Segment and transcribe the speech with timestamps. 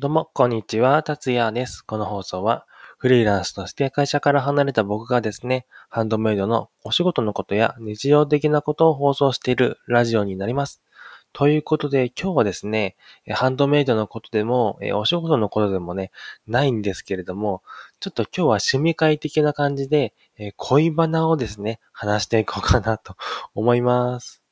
[0.00, 1.82] どうも、こんにちは、達也です。
[1.82, 10.84] この放送は、フリーランスとして会社から離れた僕がですね、ハンドメイドのお仕事のことや日常的なことを放送しているラジオになります。
[11.32, 12.94] ということで、今日はですね、
[13.28, 16.12] ハンドメイドのことでも、お仕事のことでもね、
[16.46, 17.64] ないんですけれども、
[17.98, 20.14] ちょっと今日は趣味会的な感じで、
[20.58, 23.16] 恋バナをですね、話していこうかなと
[23.52, 24.44] 思います。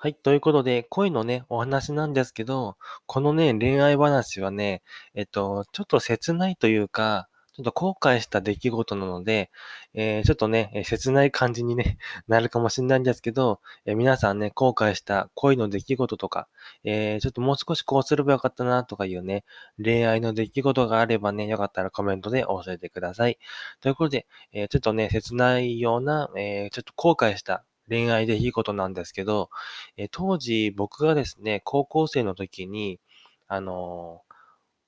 [0.00, 0.14] はい。
[0.14, 4.82] ということで、恋のね、お話なんですけど、このね、恋愛話はね、
[5.14, 9.50] えっと、ちょっと切ないというか、ちょっと後悔した出来事なので、
[9.94, 11.98] えーちょっとね、切ない感じにね、
[12.28, 16.46] なるかもしれないんですけど、えー皆さんね、後悔した恋の出来事とか、
[16.84, 19.44] えちょっともう少しこうすればよかったなとかいうね、
[19.82, 23.38] 恋愛の出来事があればね、よかったらコメントで教えてください。
[23.80, 29.50] ということで、えちょっとね、切ないような、えちょっと後悔した恋愛出来事なんですけど、
[29.96, 33.00] え当時僕がですね、高校生の時に、
[33.48, 34.22] あの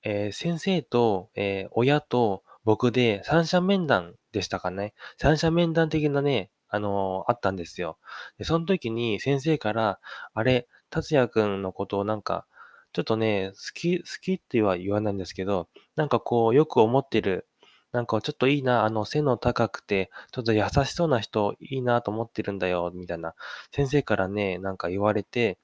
[0.03, 4.93] えー先生と、えー親と僕で三者面談でしたかね。
[5.17, 7.97] 三者面談的なね、あのーあったんですよ。
[8.37, 9.99] で、その時に先生から、
[10.33, 12.45] あれ、達也くんのことをなんか、
[12.93, 17.47] ちょっとね、好き、好きっては言わないんですけど、なんかこう、よく思ってる、
[17.91, 23.35] なんかちょっといいな、あの、背の高くて、ちょっと優しそうな人いいなと思ってるんだよ、みたいな、
[23.71, 25.57] 先生からね、なんか言われて、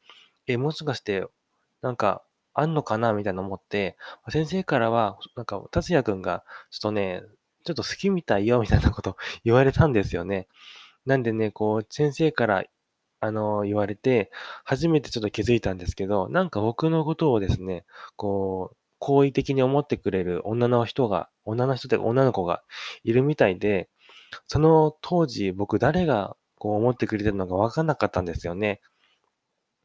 [0.48, 1.26] え、もしかして、
[1.82, 3.14] なんか、あんのかな？
[3.14, 3.98] みたいな思って、
[4.30, 7.24] 先生からは、なんか、達也くんが、ちょっとね、
[7.66, 10.48] ちょっと好きみたいよ、みたいなこと 言われたんですよね。
[11.06, 12.66] なんでね、こう、先生から、
[13.22, 14.32] あの、言われて、
[14.66, 17.86] 初めてちょっと気づいたんですけど、なんか僕のことをですね、
[18.18, 22.64] こう、好意的に思ってくれる女の人が、女の人で女の子が
[23.04, 23.90] いるみたいで、
[24.48, 28.82] その当時僕誰がこう思ってくれてるのか分かんなかったんですよね。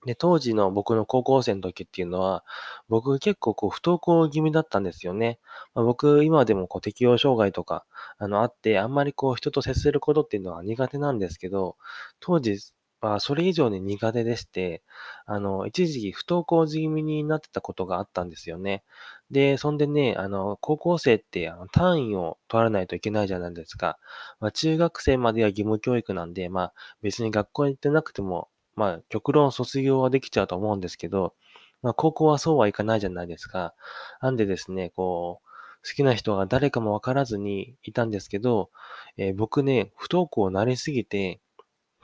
[0.04, 2.44] で、当時の僕の高校生の時っていうのは、
[2.88, 5.38] 僕結構こう不登校気味だったんですよね。
[5.74, 7.84] まあ、僕今でもこう適応障害とか
[8.18, 11.76] あのあって、あんまりこう人と接することっていうのは苦手なんですけど、
[12.20, 12.58] 当時
[13.02, 14.82] はそれ以上に苦手でして、
[15.26, 18.84] あの、一時期不登校気味になってたことがあったんですよね。
[19.30, 23.98] で、そんでね、あの、高校生ってあの単位を取らないといけないじゃないですか。
[24.40, 31.34] まあ、中学生までは義務教育なんで、まあ別に学校に行ってなくても、まあ極論卒業はできちゃうと思うんですけど、
[31.82, 33.74] まあ高校はそうはいかないじゃないですか。
[34.20, 35.48] なんでですね、こう、
[35.86, 38.70] 好きな人が誰かもわからずにいたんですけど、
[39.16, 41.40] えー僕ね、不登校になりすぎて、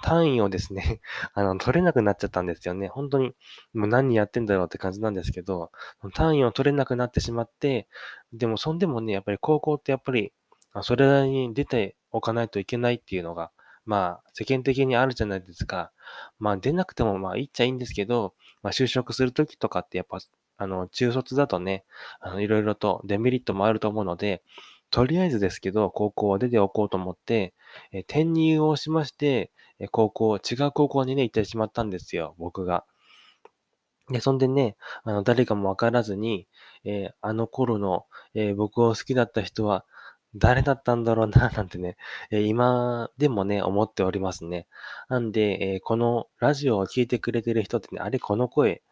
[0.02, 1.00] 単位をですね、
[1.34, 2.88] あの、取れなくなっちゃったんですよね。
[2.88, 3.34] 本当に、
[3.74, 5.70] もう何やってんだろうって感じなんですけど、
[6.14, 7.88] 単位を取れなくなってしまって、
[8.32, 10.32] でもそんでもね、やっぱり高校ってやっぱり、
[10.82, 13.50] それなりに出ておかないといけないっていうのが、
[13.84, 15.92] まあ、世間的にあるじゃないですか。
[16.38, 20.18] まあ、出なくてもまあ、いいっちゃいいんですけど、まあ、就職するときとかってやっぱ、
[20.58, 21.84] あの、中卒だとね、
[22.20, 24.42] あの、いろいろとデメリットもあると思うので、
[24.90, 27.54] とりあえずですけど、高校は出ておこうと思って、
[27.92, 32.84] えー転入をしまして、えー高校、違う高校にね、行ってしまったんですよ、僕が。
[34.10, 36.48] で、そんでね、あの、誰かもわからずに、
[36.84, 39.84] えーあの頃の、えー僕を好きだった人は
[40.34, 41.96] 誰だったんだろうな、 なんてね、
[42.30, 44.66] えー今でもね、思っておりますね。
[45.08, 48.82] なんで、えーこのラジオを聞いてくれてる人ってね、あれ、この声、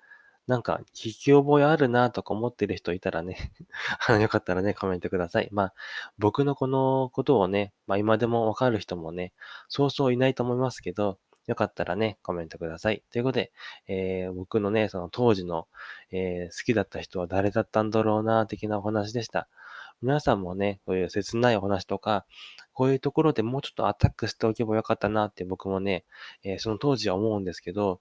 [0.46, 3.52] なんか、聞き覚えあるなとか思ってる人いたらね、
[4.08, 5.48] あのよかったらね、コメントください。
[5.50, 5.74] まあ、
[6.18, 9.32] 僕のこのことをね、まあ今でもわかる人もね、
[9.68, 13.02] そうそういないと思いますけど、よかったらね、コメントください。
[13.10, 13.52] ということで、
[13.88, 15.66] えー僕のね、その当時の、
[16.12, 19.48] えー好きだった人は誰だったんだろうな、的なお話でした。
[20.02, 22.26] 皆さんもね、こういう切ないお話とか、
[22.72, 26.04] こういうところでもうちょっとアタックしておけばよかったなって僕もね、
[26.42, 28.00] えーその当時は思うんですけど、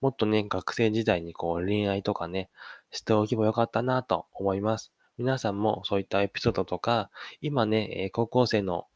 [0.00, 2.50] もっとね、学生時代にこう恋愛とかね、
[2.90, 4.92] しておけばよかったなと思います。
[5.18, 8.86] 皆さんもそういったエピソードとか、今ね、えー高校生の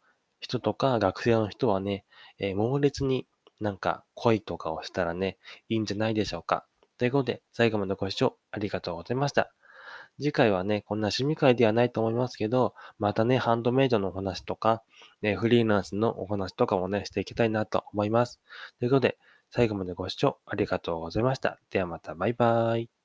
[0.40, 2.04] 人とか学生の人はね、
[2.38, 3.26] えー猛烈に
[3.60, 5.38] なんか恋とかをしたらね、
[5.68, 6.66] いいんじゃないでしょうか。
[6.96, 9.52] ということで、最後までご視聴ありがとうございました。
[10.18, 14.82] 次回はね、こんな趣味会ではないと思いますけど、またね、ハンドメイドのお話とか、
[15.22, 18.40] ね、フリーランスのお話とかもね、していきたいなと思います。
[18.78, 19.18] ということで、
[19.54, 21.60] 最後までご視聴ありがとうございました。
[21.70, 23.03] ではまたバイバーイ。